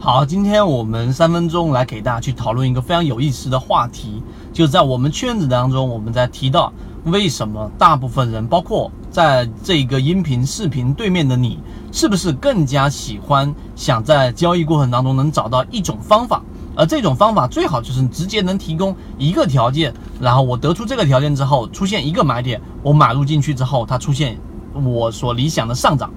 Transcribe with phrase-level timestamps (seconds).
[0.00, 6.72] 好，今天我们三分钟来给大家去讨论一个非常有意思的话题，就在我们圈子当中，我们在提到
[7.06, 11.58] 为什么大部分人，包括在这个音频视频对面的你，
[11.90, 16.44] 是不是更加喜欢想在交易过程当中能找到一种方法，
[16.76, 24.38] 而这种方法最好就是直接能提供一个条件，然后我得出这个条件之后，出现一个买点，我买入进去之后，它出现
[24.72, 26.08] 我所理想的上涨，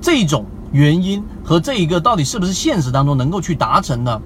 [0.00, 0.46] 这种。
[0.72, 4.20] 原因和这一个到底是不是现实当中能够去达成的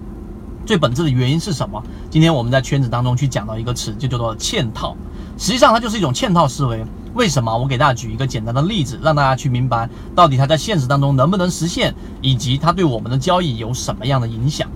[0.65, 1.83] 最本质的原因是什么？
[2.11, 4.97] 今天我们在圈子当中去讲到一个词，就叫做嵌套。
[5.39, 6.85] 实际上它就是一种嵌套思维。
[7.15, 7.57] 为什么？
[7.57, 14.69] 我给大家举一个简单的例子，让大家去明白到底它在现实当中能不能实现，以及它对我们的交易有什么样的影响。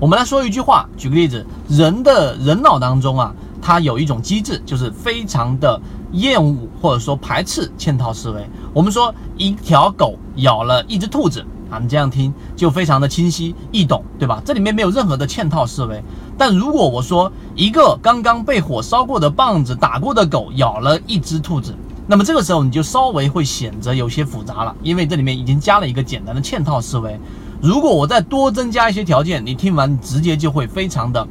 [0.00, 3.32] 我们来说一句话，举个例子，人的人脑当中啊，
[3.64, 5.80] 它有一种机制，就是非常的
[6.12, 8.46] 厌恶或者说排斥嵌套思维。
[8.74, 14.42] 我们说一条狗咬了一只兔子啊，你这样听就非常的清晰易懂，对吧？
[14.44, 16.02] 这里面没有任何的嵌套思维。
[16.36, 21.74] 但如果我说一个刚刚被火烧过的棒子打过的狗咬了一只兔子，
[22.06, 27.18] 那么这个时候你就稍微会显得有些复杂了，因为这里面已经加了一个简单的嵌套思维。
[27.62, 31.26] 如果我再多增加一些条件，你听完直接就会非常的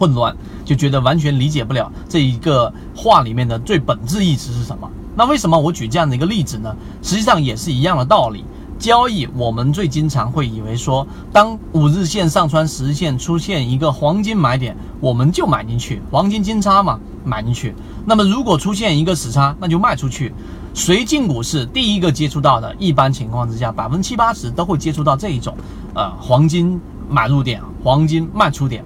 [0.00, 0.34] 混乱，
[0.64, 4.90] 就觉得完全理解不了这一个话里面的最本质意思是什么。
[5.14, 6.74] 那为什么我举这样的一个例子呢？
[7.02, 8.42] 实际上也是一样的道理。
[8.78, 17.74] 交易我们最经常会以为说，当五日线上穿十日线，出现一个黄金买点，我们就买进去，黄金金叉嘛，买进去。
[18.06, 20.32] 那么如果出现一个死叉，那就卖出去。
[20.72, 25.54] 谁进股市第一个接触到的，一般情况之下，百分之七八十都会接触到这一种，
[25.94, 28.82] 呃，黄金买入点，黄金卖出点。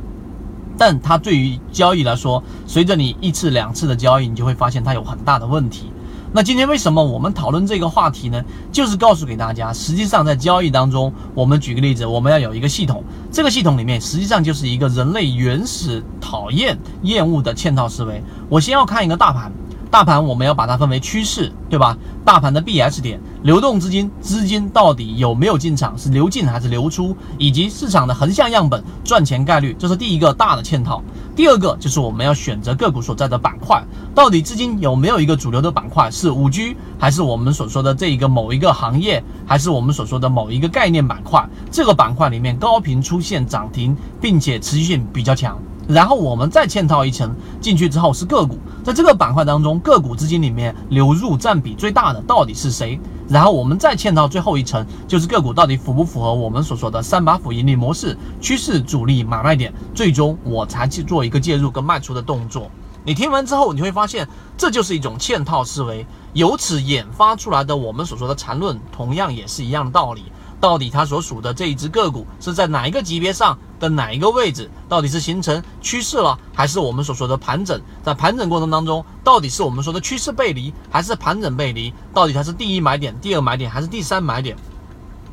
[0.76, 5.90] 但它对于交易来说，随着你一次两次的交易，你就会发现它有很大的问题。
[6.36, 8.42] 那今天为什么我们讨论这个话题呢？
[8.72, 18.20] 就是告诉给大家，实际上在交易当中，我们举个例子，我们要有一个系统，这个系统里面实际上就是一个人类原始讨厌、厌恶的嵌套思维。
[18.48, 19.52] 我先要看一个大盘。
[19.94, 21.96] 大盘我们要把它分为趋势，对吧？
[22.24, 31.00] 大盘的 B S 点，流动资金资金到底有没有进场，是流进还是流出，以及市场的横向样本赚钱概率，这是第一个大的嵌套。
[31.36, 41.48] 第二个就是我们要选择个股所在的板块，到底资金有没有一个主流的板块，是五 G 还是我们所说的这一个某一个行业，还是我们所说的某一个概念板块？
[41.70, 45.56] 这个板块里面高频出现涨停，并且持续性比较强。
[45.86, 52.98] 然后我们再嵌套一层进去之后是个股，在这个板块当中，个股资金里面流入占比最大的到底是谁？
[53.28, 59.72] 然后我们再嵌套最后一层，就是个股到底符不符合我们所说的三把斧盈利模式、趋势、主力、买卖点？
[59.94, 62.70] 最终我才去做一个介入跟卖出的动作。
[63.06, 70.24] 你听完之后，你会发现这就是一种嵌套思维，由此引发出来的我们所说的缠论，同样也是一样的道理。
[70.60, 74.70] 到底它所属的这一只个股是在哪一个级别上的哪一个位置？
[74.88, 77.80] 到底是形成趋势了，还是我们所说的盘整？
[78.02, 81.92] 在盘整过程当中，到底是我们说的趋势背离，还是盘整背离？
[82.12, 84.56] 到底它是第一买点、第二买点，还是第三买点？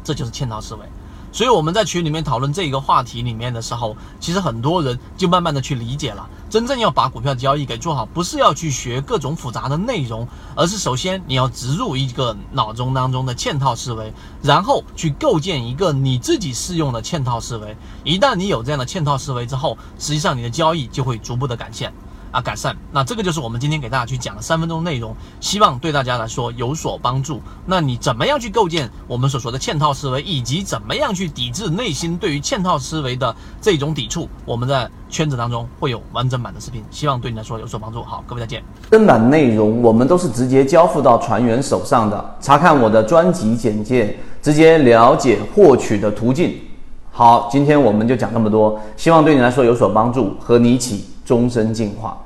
[0.03, 0.81] 这就是嵌套思维。
[1.31, 6.29] 所以我们在群里面讨论这一个话题里面的时候，其实很多人就慢慢的去理解了。
[6.49, 17.77] 真正要把股票交易给做好，不是要去学各种复杂的内容，而是首先你要植入一个脑中当中的嵌套思维，然后去构建一个你自己适用的嵌套思维。
[18.03, 21.93] 一旦你有这样的嵌套思维之后，实际上你的交易就会逐步的改善。
[22.31, 22.75] 啊，改善。
[22.91, 27.41] 那这个就是我们今天给大家去讲的三分钟内容，希望对大家来说有所帮助。
[27.65, 34.29] 那你怎么样去构建我们所说的嵌套思维，以及怎么样去抵制内心对于嵌套思维的这种抵触？
[34.45, 38.01] 我们在圈子当中会有完整版的视频，希望对你来说有所帮助。
[38.01, 38.63] 好，各位再见。
[38.89, 46.55] 正版内容我们都是直接交付到船员手上的，查看我的专辑简介，直接了解获取的途径。
[47.11, 52.21] 好，今天我们就讲这么多，希望对你来说有所帮助，和你一起终身进化。